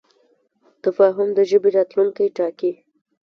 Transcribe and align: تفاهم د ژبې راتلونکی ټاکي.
تفاهم 0.83 1.29
د 1.37 1.39
ژبې 1.49 1.69
راتلونکی 1.77 2.27
ټاکي. 2.37 2.71